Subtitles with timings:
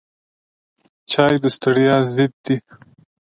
[1.11, 2.57] چای د ستړیا ضد دی